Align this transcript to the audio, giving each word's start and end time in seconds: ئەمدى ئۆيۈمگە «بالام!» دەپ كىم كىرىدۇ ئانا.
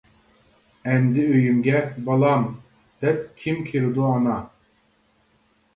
ئەمدى 0.91 1.25
ئۆيۈمگە 1.33 1.83
«بالام!» 2.07 2.49
دەپ 3.05 3.21
كىم 3.45 3.63
كىرىدۇ 3.71 4.11
ئانا. 4.11 4.41